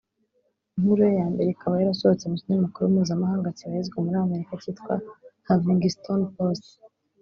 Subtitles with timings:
[0.77, 4.93] inkuru ye ya mbere ikaba yarasohotse mu kinyamakuru mpuzamahanga kibarizwa muri Amerika cyitwa
[5.47, 6.65] Huffingstonpost